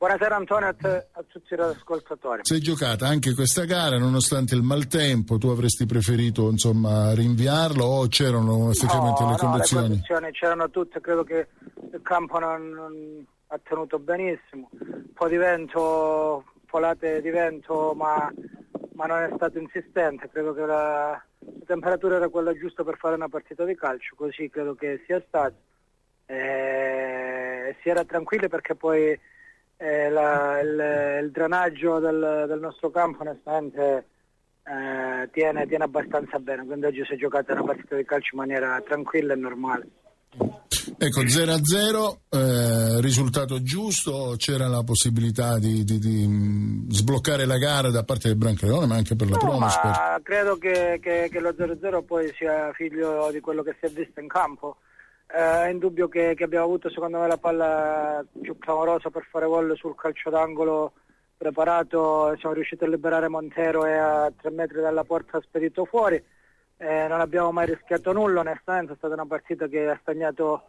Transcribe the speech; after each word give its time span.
Buonasera 0.00 0.34
Antonio 0.34 0.66
a, 0.66 0.72
te, 0.72 1.08
a 1.12 1.22
tutti 1.28 1.54
gli 1.54 1.60
ascoltatori. 1.60 2.40
È 2.40 2.56
giocata 2.56 3.06
anche 3.06 3.34
questa 3.34 3.66
gara 3.66 3.98
nonostante 3.98 4.54
il 4.54 4.62
maltempo, 4.62 5.36
tu 5.36 5.48
avresti 5.48 5.84
preferito 5.84 6.48
insomma 6.48 7.12
rinviarlo 7.12 7.84
o 7.84 8.06
c'erano 8.06 8.70
effettivamente 8.70 9.22
no, 9.22 9.30
le 9.32 9.36
condizioni? 9.36 9.82
No, 9.82 9.88
le 9.88 10.00
condizioni 10.00 10.32
c'erano 10.32 10.70
tutte, 10.70 11.02
credo 11.02 11.22
che 11.22 11.48
il 11.92 12.00
campo 12.00 12.38
non, 12.38 12.70
non 12.70 13.26
ha 13.48 13.60
tenuto 13.62 13.98
benissimo, 13.98 14.70
un 14.72 15.12
po' 15.12 15.28
di 15.28 15.36
vento, 15.36 16.44
polate 16.64 17.20
di 17.20 17.28
vento 17.28 17.92
ma, 17.94 18.32
ma, 18.94 19.04
non 19.04 19.20
è 19.20 19.30
stato 19.36 19.58
insistente, 19.58 20.30
credo 20.30 20.54
che 20.54 20.64
la, 20.64 21.10
la 21.10 21.64
temperatura 21.66 22.16
era 22.16 22.30
quella 22.30 22.54
giusta 22.54 22.82
per 22.84 22.96
fare 22.96 23.16
una 23.16 23.28
partita 23.28 23.66
di 23.66 23.76
calcio, 23.76 24.14
così 24.16 24.48
credo 24.48 24.74
che 24.74 25.02
sia 25.04 25.22
stato. 25.28 25.56
E, 26.24 27.76
si 27.82 27.90
era 27.90 28.02
tranquilli 28.06 28.48
perché 28.48 28.74
poi 28.74 29.28
eh, 29.80 30.10
la, 30.10 30.60
il, 30.60 31.24
il, 31.24 31.30
drenaggio 31.30 31.98
del, 32.00 32.44
del, 32.46 32.60
nostro 32.60 32.90
campo 32.90 33.22
onestamente 33.22 34.04
eh, 34.62 35.30
tiene, 35.32 35.66
tiene, 35.66 35.84
abbastanza 35.84 36.38
bene, 36.38 36.66
quindi 36.66 36.84
oggi 36.84 37.02
si 37.06 37.14
è 37.14 37.16
giocata 37.16 37.54
una 37.54 37.64
partita 37.64 37.96
di 37.96 38.04
calcio 38.04 38.34
in 38.34 38.40
maniera 38.40 38.78
tranquilla 38.82 39.32
e 39.32 39.36
normale. 39.36 39.88
Ecco, 40.98 41.22
0-0, 41.22 42.16
eh, 42.28 43.00
risultato 43.00 43.62
giusto, 43.62 44.34
c'era 44.36 44.68
la 44.68 44.82
possibilità 44.82 45.58
di, 45.58 45.82
di, 45.82 45.98
di, 45.98 46.26
mm, 46.26 46.90
sbloccare 46.90 47.46
la 47.46 47.56
gara 47.56 47.90
da 47.90 48.04
parte 48.04 48.28
del 48.28 48.36
Brancaleone, 48.36 48.86
ma 48.86 48.96
anche 48.96 49.16
per 49.16 49.30
la 49.30 49.36
no, 49.36 49.42
Promosport? 49.42 50.22
Credo 50.22 50.56
che, 50.58 50.98
che, 51.00 51.28
che 51.32 51.40
lo 51.40 51.50
0-0 51.50 52.04
poi 52.04 52.30
sia 52.36 52.70
figlio 52.74 53.30
di 53.32 53.40
quello 53.40 53.62
che 53.62 53.76
si 53.80 53.86
è 53.86 53.90
visto 53.90 54.20
in 54.20 54.28
campo. 54.28 54.76
Eh, 55.32 55.66
è 55.66 55.68
indubbio 55.68 56.08
che, 56.08 56.34
che, 56.34 56.44
abbiamo 56.44 56.64
avuto 56.64 56.90
secondo 56.90 57.18
me 57.18 57.28
la 57.28 57.36
palla 57.36 58.24
più 58.40 58.58
clamorosa 58.58 59.10
per 59.10 59.26
fare 59.30 59.46
gol 59.46 59.76
sul 59.76 59.94
calcio 59.94 60.28
d'angolo 60.28 60.92
preparato, 61.36 62.36
siamo 62.38 62.54
riusciti 62.54 62.84
a 62.84 62.88
liberare 62.88 63.28
Montero 63.28 63.86
e 63.86 63.92
a 63.92 64.30
tre 64.36 64.50
metri 64.50 64.80
dalla 64.80 65.04
porta 65.04 65.40
spedito 65.40 65.86
fuori, 65.86 66.22
eh, 66.76 67.06
non 67.08 67.20
abbiamo 67.20 67.50
mai 67.50 67.66
rischiato 67.66 68.12
nulla, 68.12 68.40
onestamente. 68.40 68.92
È 68.92 68.96
stata 68.96 69.14
una 69.14 69.24
partita 69.24 69.66
che 69.66 69.88
ha 69.88 69.98
stagnato, 70.02 70.64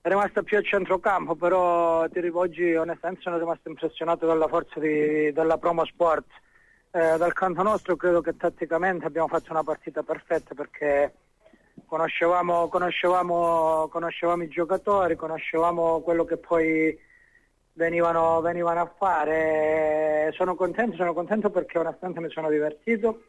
è 0.00 0.08
rimasta 0.08 0.42
più 0.42 0.58
a 0.58 0.62
centrocampo, 0.62 1.34
però 1.34 2.06
oggi 2.34 2.74
onestamente 2.74 3.22
sono 3.22 3.38
rimasto 3.38 3.68
impressionato 3.68 4.26
dalla 4.26 4.46
forza 4.46 4.78
di, 4.78 5.32
della 5.32 5.58
Promo 5.58 5.84
Sport. 5.84 6.26
Eh, 6.92 7.16
dal 7.16 7.32
canto 7.32 7.62
nostro 7.62 7.96
credo 7.96 8.20
che 8.20 8.36
tatticamente 8.36 9.06
abbiamo 9.06 9.28
fatto 9.28 9.52
una 9.52 9.62
partita 9.62 10.02
perfetta 10.02 10.54
perché 10.54 11.12
conoscevamo, 11.90 12.68
conoscevamo, 12.68 13.88
conoscevamo 13.88 14.44
i 14.44 14.48
giocatori, 14.48 15.16
conoscevamo 15.16 16.00
quello 16.02 16.24
che 16.24 16.36
poi 16.36 16.96
venivano, 17.72 18.40
venivano, 18.40 18.80
a 18.80 18.94
fare. 18.96 20.30
Sono 20.36 20.54
contento, 20.54 20.94
sono 20.94 21.12
contento 21.12 21.50
perché 21.50 21.78
onestamente 21.78 22.20
mi 22.20 22.30
sono 22.30 22.48
divertito, 22.48 23.22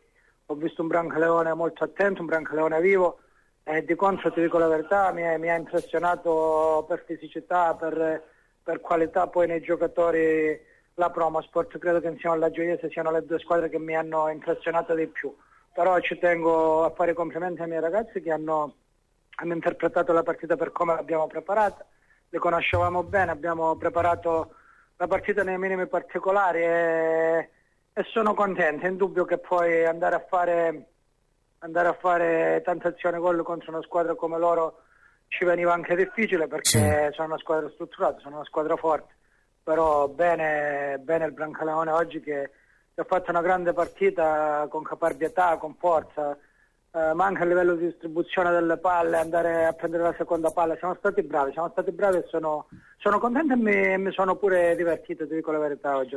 ho 0.45 0.53
visto 0.53 0.83
un 0.83 0.89
Brancaleone 0.89 1.51
molto 1.55 1.83
attento, 1.83 2.21
un 2.21 2.27
Brancaleone 2.27 2.79
vivo. 2.81 3.21
E 3.63 3.83
di 3.83 3.95
contro 3.95 4.31
ti 4.31 4.41
dico 4.41 4.59
la 4.59 4.67
verità, 4.67 5.11
mi, 5.11 5.23
è, 5.23 5.37
mi 5.37 5.49
ha 5.49 5.55
impressionato 5.55 6.85
per 6.87 7.03
fisicità, 7.03 7.73
per, 7.73 8.23
per, 8.61 8.79
qualità. 8.79 9.25
Poi 9.25 9.47
nei 9.47 9.61
giocatori 9.61 10.59
la 10.95 11.09
Promosport, 11.09 11.79
credo 11.79 11.99
che 11.99 12.09
insieme 12.09 12.35
alla 12.35 12.51
Gioiese 12.51 12.91
siano 12.91 13.09
le 13.09 13.25
due 13.25 13.39
squadre 13.39 13.69
che 13.69 13.79
mi 13.79 13.95
hanno 13.95 14.29
impressionato 14.29 14.93
di 14.93 15.07
più 15.07 15.35
però 15.73 15.99
ci 15.99 16.17
tengo 16.17 16.83
a 16.83 16.91
fare 16.91 17.13
complimenti 17.13 17.61
ai 17.61 17.67
miei 17.67 17.81
ragazzi 17.81 18.21
che 18.21 18.31
hanno, 18.31 18.75
hanno 19.35 19.53
interpretato 19.53 20.11
la 20.11 20.23
partita 20.23 20.55
per 20.55 20.71
come 20.71 20.93
l'abbiamo 20.93 21.27
preparata, 21.27 21.85
le 22.29 22.39
conoscevamo 22.39 23.03
bene, 23.03 23.31
abbiamo 23.31 23.75
preparato 23.75 24.55
la 24.97 25.07
partita 25.07 25.43
nei 25.43 25.57
minimi 25.57 25.87
particolari 25.87 26.61
e, 26.61 27.49
e 27.93 28.03
sono 28.11 28.33
contento, 28.33 28.85
è 28.85 28.89
indubbio 28.89 29.25
che 29.25 29.37
poi 29.37 29.85
andare 29.85 30.15
a 30.15 30.25
fare, 30.27 30.85
andare 31.59 31.87
a 31.87 31.97
fare 31.99 32.61
tante 32.63 32.89
azioni 32.89 33.17
gol 33.17 33.41
contro 33.43 33.71
una 33.71 33.81
squadra 33.81 34.15
come 34.15 34.37
loro 34.37 34.83
ci 35.27 35.45
veniva 35.45 35.73
anche 35.73 35.95
difficile 35.95 36.47
perché 36.47 37.07
sì. 37.07 37.13
sono 37.13 37.29
una 37.29 37.37
squadra 37.37 37.69
strutturata, 37.69 38.19
sono 38.19 38.35
una 38.35 38.45
squadra 38.45 38.75
forte, 38.75 39.13
però 39.63 40.09
bene, 40.09 40.99
bene 40.99 41.25
il 41.25 41.31
Brancaleone 41.31 41.91
oggi 41.91 42.19
che 42.19 42.51
ha 43.01 43.05
fatto 43.05 43.31
una 43.31 43.41
grande 43.41 43.73
partita 43.73 44.67
con 44.69 44.83
caparbietà, 44.83 45.57
con 45.57 45.75
forza, 45.77 46.37
eh, 46.93 47.13
ma 47.13 47.25
anche 47.25 47.43
a 47.43 47.45
livello 47.45 47.75
di 47.75 47.85
distribuzione 47.85 48.51
delle 48.51 48.77
palle, 48.77 49.17
andare 49.17 49.65
a 49.65 49.73
prendere 49.73 50.03
la 50.03 50.15
seconda 50.17 50.49
palla. 50.49 50.75
Siamo 50.77 50.95
stati 50.97 51.21
bravi, 51.23 51.51
siamo 51.53 51.69
stati 51.71 51.91
bravi 51.91 52.17
e 52.17 52.25
sono, 52.29 52.67
sono 52.97 53.19
contento 53.19 53.53
e 53.53 53.57
mi, 53.57 53.97
mi, 53.97 54.11
sono 54.11 54.35
pure 54.35 54.75
divertito, 54.75 55.27
ti 55.27 55.35
dico 55.35 55.51
la 55.51 55.59
verità 55.59 55.95
oggi. 55.97 56.15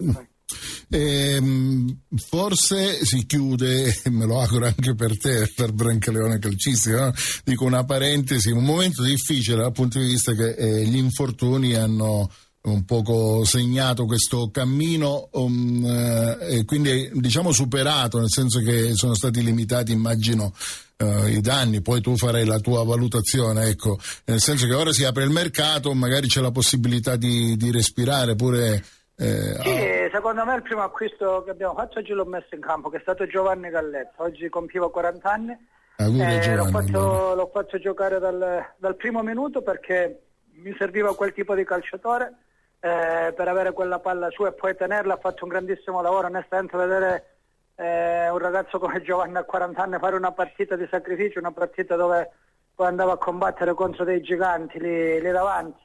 Ehm, 0.91 2.03
forse 2.29 3.05
si 3.05 3.25
chiude, 3.25 3.93
me 4.11 4.27
lo 4.27 4.41
auguro 4.41 4.67
anche 4.67 4.95
per 4.95 5.19
te, 5.19 5.51
per 5.55 5.73
Brancaleone 5.73 6.39
Calcistico, 6.39 6.99
no? 6.99 7.13
dico 7.45 7.65
una 7.65 7.85
parentesi, 7.85 8.51
un 8.51 8.65
momento 8.65 9.03
difficile 9.03 9.63
dal 9.63 9.73
punto 9.73 9.99
di 9.99 10.07
vista 10.07 10.33
che 10.35 10.55
eh, 10.55 10.85
gli 10.85 10.97
infortuni 10.97 11.75
hanno 11.75 12.29
un 12.65 12.85
poco 12.85 13.45
segnato 13.45 14.07
questo 14.07 14.49
cammino 14.51 15.29
um, 15.33 15.85
eh, 15.85 16.59
e 16.59 16.65
quindi 16.65 17.11
diciamo 17.13 17.53
superato, 17.53 18.19
nel 18.19 18.31
senso 18.31 18.61
che 18.61 18.95
sono 18.95 19.15
stati 19.15 19.43
limitati, 19.43 19.93
immagino, 19.93 20.53
uh, 20.99 21.27
i 21.27 21.41
danni, 21.41 21.83
poi 21.83 22.01
tu 22.01 22.17
farai 22.17 22.47
la 22.47 22.59
tua 22.61 22.83
valutazione, 22.85 23.67
ecco, 23.67 23.99
nel 24.27 24.41
senso 24.41 24.67
che 24.67 24.75
ora 24.75 24.93
si 24.93 25.05
apre 25.05 25.25
il 25.25 25.31
mercato, 25.31 25.93
magari 25.93 26.27
c'è 26.27 26.41
la 26.41 26.53
possibilità 26.53 27.17
di, 27.17 27.57
di 27.57 27.71
respirare 27.71 28.35
pure. 28.35 28.83
Eh, 29.17 29.59
sì, 29.63 29.69
oh. 29.69 30.11
secondo 30.11 30.45
me 30.45 30.55
il 30.57 30.63
primo 30.63 30.83
acquisto 30.83 31.43
che 31.45 31.51
abbiamo 31.51 31.75
fatto 31.75 31.99
oggi 31.99 32.13
l'ho 32.13 32.25
messo 32.25 32.55
in 32.55 32.61
campo, 32.61 32.89
che 32.89 32.97
è 32.97 33.01
stato 33.01 33.27
Giovanni 33.27 33.69
Galletto, 33.69 34.23
oggi 34.23 34.49
compiva 34.49 34.91
40 34.91 35.31
anni, 35.31 35.53
eh, 35.99 36.57
l'ho, 36.57 36.65
fatto, 36.65 37.35
l'ho, 37.35 37.51
fatto, 37.53 37.79
giocare 37.79 38.19
dal, 38.19 38.73
dal 38.79 38.97
primo 38.97 39.23
minuto 39.23 39.61
perché 39.61 40.23
mi 40.55 40.75
serviva 40.79 41.15
quel 41.15 41.33
tipo 41.35 41.55
di 41.55 41.65
calciatore 41.65 42.39
eh, 42.81 43.33
per 43.35 43.49
avere 43.49 43.73
quella 43.73 43.99
palla 43.99 44.31
sua 44.31 44.49
e 44.49 44.53
poi 44.53 44.77
tenerla, 44.77 45.15
ha 45.15 45.19
fatto 45.19 45.45
un 45.45 45.51
grandissimo 45.51 46.03
lavoro, 46.03 46.27
onestamente 46.27 46.77
vedere 46.77 47.35
eh, 47.77 48.29
un 48.31 48.39
ragazzo 48.39 48.79
come 48.79 49.03
Giovanni 49.03 49.37
a 49.37 49.45
40 49.45 49.83
anni 49.83 49.99
fare 49.99 50.17
una 50.17 50.33
partita 50.33 50.77
di 50.77 50.87
sacrificio, 50.91 51.39
una 51.39 51.53
partita 51.53 51.97
dove 51.97 52.31
poi 52.75 52.87
andava 52.87 53.13
a 53.13 53.19
combattere 53.19 53.75
contro 53.75 54.05
dei 54.05 54.21
giganti 54.21 54.79
lì, 54.81 55.21
lì 55.21 55.31
davanti. 55.31 55.83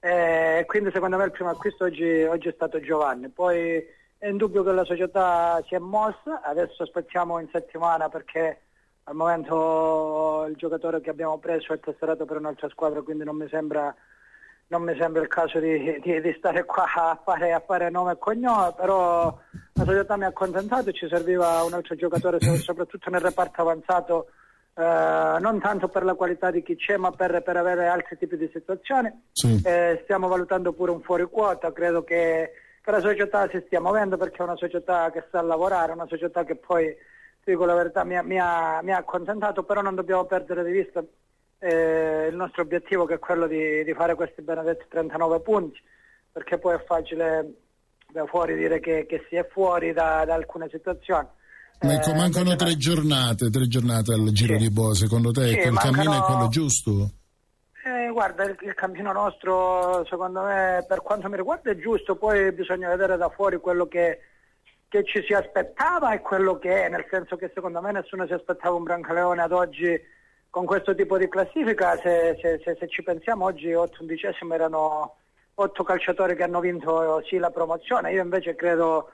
Eh, 0.00 0.64
quindi 0.66 0.90
secondo 0.92 1.16
me 1.16 1.24
il 1.24 1.30
primo 1.32 1.50
acquisto 1.50 1.84
oggi, 1.84 2.22
oggi 2.24 2.48
è 2.48 2.52
stato 2.52 2.80
Giovanni. 2.80 3.28
Poi 3.28 3.84
è 4.18 4.28
indubbio 4.28 4.62
che 4.62 4.72
la 4.72 4.84
società 4.84 5.62
si 5.66 5.74
è 5.74 5.78
mossa, 5.78 6.42
adesso 6.42 6.82
aspettiamo 6.82 7.38
in 7.38 7.48
settimana 7.50 8.08
perché 8.08 8.60
al 9.04 9.14
momento 9.14 10.46
il 10.48 10.56
giocatore 10.56 11.00
che 11.00 11.10
abbiamo 11.10 11.38
preso 11.38 11.72
è 11.72 11.80
tesserato 11.80 12.24
per 12.24 12.38
un'altra 12.38 12.68
squadra, 12.68 13.02
quindi 13.02 13.24
non 13.24 13.36
mi 13.36 13.48
sembra 13.48 13.94
non 14.68 14.82
mi 14.82 14.96
sembra 14.98 15.22
il 15.22 15.28
caso 15.28 15.58
di, 15.60 16.00
di, 16.02 16.20
di 16.20 16.34
stare 16.38 16.64
qua 16.64 16.84
a 16.92 17.20
fare, 17.22 17.52
a 17.52 17.62
fare, 17.64 17.90
nome 17.90 18.12
e 18.12 18.18
cognome, 18.18 18.72
però 18.76 19.38
la 19.72 19.84
società 19.84 20.16
mi 20.16 20.24
ha 20.24 20.28
accontentato, 20.28 20.90
ci 20.92 21.06
serviva 21.08 21.62
un 21.62 21.72
altro 21.72 21.94
giocatore 21.94 22.40
soprattutto 22.40 23.10
nel 23.10 23.20
reparto 23.20 23.60
avanzato 23.60 24.26
eh, 24.78 25.38
non 25.40 25.58
tanto 25.58 25.88
per 25.88 26.04
la 26.04 26.14
qualità 26.14 26.50
di 26.50 26.62
chi 26.62 26.76
c'è, 26.76 26.98
ma 26.98 27.10
per, 27.10 27.42
per 27.42 27.56
avere 27.56 27.86
altri 27.86 28.18
tipi 28.18 28.36
di 28.36 28.50
situazioni. 28.52 29.10
Sì. 29.32 29.60
Eh, 29.64 30.00
stiamo 30.02 30.28
valutando 30.28 30.72
pure 30.72 30.90
un 30.90 31.00
fuori 31.00 31.24
quota, 31.24 31.72
credo 31.72 32.04
che, 32.04 32.50
che 32.82 32.90
la 32.90 33.00
società 33.00 33.48
si 33.48 33.62
stia 33.64 33.80
muovendo 33.80 34.18
perché 34.18 34.38
è 34.38 34.42
una 34.42 34.56
società 34.56 35.10
che 35.10 35.24
sa 35.30 35.40
lavorare, 35.40 35.92
una 35.92 36.06
società 36.06 36.44
che 36.44 36.56
poi, 36.56 36.94
dico 37.42 37.64
la 37.64 37.74
verità, 37.74 38.04
mi 38.04 38.18
ha, 38.18 38.22
mi 38.22 38.38
ha- 38.38 38.80
mi 38.82 38.92
ha 38.92 38.98
accontentato, 38.98 39.62
però 39.62 39.80
non 39.80 39.94
dobbiamo 39.94 40.24
perdere 40.24 40.62
di 40.62 40.72
vista 40.72 41.02
eh, 41.66 42.26
il 42.28 42.36
nostro 42.36 42.62
obiettivo 42.62 43.04
che 43.04 43.14
è 43.14 43.18
quello 43.18 43.46
di, 43.46 43.82
di 43.84 43.92
fare 43.94 44.14
questi 44.14 44.42
benedetti 44.42 44.84
39 44.88 45.40
punti, 45.40 45.80
perché 46.30 46.58
poi 46.58 46.76
è 46.76 46.84
facile 46.84 47.54
da 48.12 48.24
fuori 48.26 48.56
dire 48.56 48.78
che, 48.80 49.06
che 49.06 49.26
si 49.28 49.36
è 49.36 49.46
fuori 49.50 49.92
da, 49.92 50.24
da 50.24 50.34
alcune 50.34 50.68
situazioni. 50.70 51.26
Ma 51.80 51.92
ecco, 51.94 52.10
Eh, 52.10 52.14
mancano 52.14 52.54
tre 52.56 52.76
giornate, 52.76 53.50
tre 53.50 53.66
giornate 53.68 54.12
al 54.14 54.30
Giro 54.32 54.54
Sì. 54.54 54.60
di 54.60 54.70
Boa, 54.70 54.94
secondo 54.94 55.30
te 55.30 55.48
Sì, 55.48 55.56
quel 55.58 55.74
cammino 55.76 56.02
è 56.02 56.04
mancano- 56.06 56.24
quello 56.24 56.48
giusto? 56.48 57.10
Eh, 57.84 58.08
guarda, 58.10 58.44
il, 58.44 58.56
il 58.62 58.74
cammino 58.74 59.12
nostro, 59.12 60.04
secondo 60.06 60.42
me, 60.42 60.84
per 60.88 61.02
quanto 61.02 61.28
mi 61.28 61.36
riguarda 61.36 61.70
è 61.70 61.76
giusto, 61.76 62.16
poi 62.16 62.50
bisogna 62.52 62.88
vedere 62.88 63.16
da 63.16 63.28
fuori 63.28 63.58
quello 63.58 63.86
che, 63.86 64.18
che 64.88 65.04
ci 65.04 65.22
si 65.24 65.32
aspettava 65.34 66.12
e 66.12 66.20
quello 66.20 66.58
che 66.58 66.84
è, 66.84 66.88
nel 66.88 67.06
senso 67.10 67.36
che 67.36 67.50
secondo 67.54 67.80
me 67.80 67.92
nessuno 67.92 68.26
si 68.26 68.32
aspettava 68.32 68.74
un 68.76 68.82
Brancaleone 68.84 69.42
ad 69.42 69.52
oggi 69.52 70.00
con 70.50 70.64
questo 70.64 70.94
tipo 70.94 71.18
di 71.18 71.28
classifica, 71.28 71.96
se, 71.98 72.38
se- 72.40 72.60
se- 72.64 72.76
se 72.78 72.88
ci 72.88 73.02
pensiamo 73.02 73.44
oggi 73.44 73.72
8 73.74 73.98
undicesimi 74.00 74.54
erano 74.54 75.16
otto 75.54 75.82
calciatori 75.84 76.34
che 76.36 76.42
hanno 76.42 76.60
vinto 76.60 77.22
sì 77.26 77.38
la 77.38 77.50
promozione, 77.50 78.12
io 78.12 78.22
invece 78.22 78.54
credo, 78.54 79.10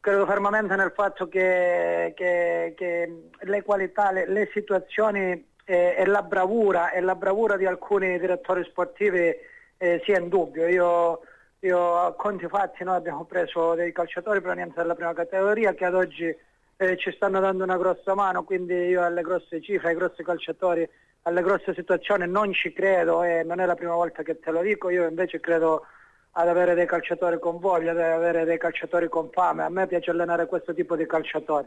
credo 0.00 0.26
fermamente 0.26 0.74
nel 0.76 0.92
fatto 0.94 1.28
che, 1.28 2.12
che- 2.16 2.74
che 2.76 3.22
le 3.40 3.62
qualità, 3.62 4.10
le, 4.12 4.28
le 4.28 4.48
situazioni 4.52 5.54
e, 5.64 5.94
e 5.98 6.06
la 6.06 6.22
bravura 6.22 6.90
e 6.92 7.00
la 7.00 7.14
bravura 7.16 7.56
di 7.56 7.66
alcuni 7.66 8.18
direttori 8.18 8.64
sportivi 8.64 9.34
eh, 9.78 10.00
sia 10.04 10.18
in 10.18 10.28
dubbio. 10.28 10.66
Io, 10.68 11.20
io 11.60 11.96
a 11.98 12.14
conti 12.14 12.46
fatti 12.48 12.84
noi 12.84 12.94
abbiamo 12.96 13.24
preso 13.24 13.74
dei 13.74 13.92
calciatori 13.92 14.40
provenienti 14.40 14.74
dalla 14.76 14.94
prima 14.94 15.12
categoria 15.12 15.74
che 15.74 15.84
ad 15.84 15.94
oggi 15.94 16.34
eh, 16.76 16.96
ci 16.96 17.10
stanno 17.12 17.40
dando 17.40 17.64
una 17.64 17.78
grossa 17.78 18.14
mano, 18.14 18.44
quindi 18.44 18.74
io 18.74 19.02
alle 19.02 19.22
grosse 19.22 19.60
cifre, 19.60 19.88
ai 19.88 19.94
grossi 19.94 20.22
calciatori, 20.22 20.88
alle 21.22 21.42
grosse 21.42 21.74
situazioni 21.74 22.28
non 22.28 22.52
ci 22.52 22.72
credo 22.72 23.22
e 23.22 23.42
non 23.42 23.60
è 23.60 23.66
la 23.66 23.74
prima 23.74 23.94
volta 23.94 24.22
che 24.22 24.38
te 24.38 24.50
lo 24.50 24.60
dico, 24.60 24.90
io 24.90 25.08
invece 25.08 25.40
credo 25.40 25.86
ad 26.32 26.48
avere 26.48 26.74
dei 26.74 26.86
calciatori 26.86 27.38
con 27.38 27.58
voglia, 27.58 27.92
ad 27.92 27.98
avere 27.98 28.44
dei 28.44 28.58
calciatori 28.58 29.08
con 29.08 29.30
fame, 29.30 29.64
a 29.64 29.70
me 29.70 29.86
piace 29.86 30.10
allenare 30.10 30.46
questo 30.46 30.74
tipo 30.74 30.94
di 30.96 31.06
calciatori. 31.06 31.66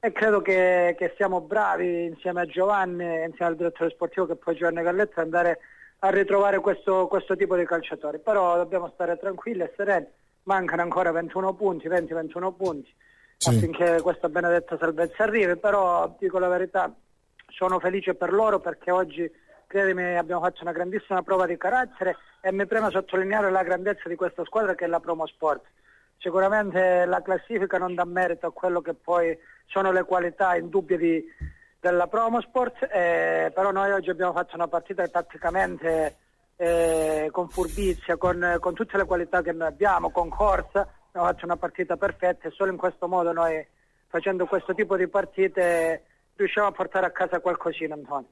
E 0.00 0.12
credo 0.12 0.40
che, 0.40 0.94
che 0.98 1.12
siamo 1.16 1.40
bravi 1.40 2.04
insieme 2.04 2.42
a 2.42 2.46
Giovanni, 2.46 3.04
insieme 3.04 3.50
al 3.50 3.56
direttore 3.56 3.90
sportivo 3.90 4.26
che 4.26 4.36
poi 4.36 4.54
Giovanni 4.54 4.82
Galletta, 4.82 5.20
andare 5.20 5.60
a 6.00 6.10
ritrovare 6.10 6.60
questo, 6.60 7.06
questo 7.08 7.36
tipo 7.36 7.56
di 7.56 7.64
calciatori, 7.64 8.18
però 8.18 8.56
dobbiamo 8.56 8.90
stare 8.94 9.18
tranquilli 9.18 9.62
e 9.62 9.72
sereni, 9.76 10.06
mancano 10.44 10.82
ancora 10.82 11.10
21 11.12 11.54
punti, 11.54 11.88
20-21 11.88 12.54
punti 12.54 12.94
Sì. 13.38 13.50
affinché 13.50 14.00
questa 14.00 14.28
benedetta 14.28 14.78
salvezza 14.78 15.24
arrivi, 15.24 15.56
però 15.56 16.16
dico 16.18 16.38
la 16.38 16.48
verità, 16.48 16.92
sono 17.48 17.78
felice 17.78 18.14
per 18.14 18.32
loro 18.32 18.60
perché 18.60 18.90
oggi, 18.90 19.30
credimi, 19.66 20.16
abbiamo 20.16 20.42
fatto 20.42 20.62
una 20.62 20.72
grandissima 20.72 21.22
prova 21.22 21.46
di 21.46 21.56
carattere 21.56 22.16
e 22.40 22.52
mi 22.52 22.66
preme 22.66 22.90
sottolineare 22.90 23.50
la 23.50 23.62
grandezza 23.62 24.08
di 24.08 24.16
questa 24.16 24.44
squadra 24.44 24.74
che 24.74 24.84
è 24.84 24.88
la 24.88 25.00
Promo 25.00 25.26
Sport. 25.26 25.64
Sicuramente 26.18 27.04
la 27.04 27.22
classifica 27.22 27.78
non 27.78 27.94
dà 27.94 28.04
merito 28.04 28.46
a 28.46 28.52
quello 28.52 28.80
che 28.80 28.94
poi 28.94 29.36
sono 29.66 29.92
le 29.92 30.04
qualità 30.04 30.56
indubbie 30.56 30.96
di- 30.96 31.24
della 31.78 32.06
Promo 32.06 32.40
Sport, 32.40 32.88
eh, 32.90 33.52
però 33.54 33.70
noi 33.70 33.92
oggi 33.92 34.10
abbiamo 34.10 34.32
fatto 34.32 34.56
una 34.56 34.66
partita 34.66 35.06
tatticamente 35.08 36.16
eh, 36.56 37.28
con 37.30 37.48
furbizia, 37.50 38.16
con, 38.16 38.56
con 38.60 38.74
tutte 38.74 38.96
le 38.96 39.04
qualità 39.04 39.42
che 39.42 39.52
noi 39.52 39.68
abbiamo, 39.68 40.10
con 40.10 40.30
corsa, 40.30 40.88
fatto 41.20 41.44
una 41.44 41.56
partita 41.56 41.96
perfetta 41.96 42.48
e 42.48 42.50
solo 42.50 42.70
in 42.70 42.76
questo 42.76 43.08
modo 43.08 43.32
noi 43.32 43.64
facendo 44.06 44.46
questo 44.46 44.74
tipo 44.74 44.96
di 44.96 45.08
partite 45.08 46.04
riusciamo 46.36 46.68
a 46.68 46.72
portare 46.72 47.06
a 47.06 47.10
casa 47.10 47.40
qualcosina 47.40 47.94
Antonio. 47.94 48.28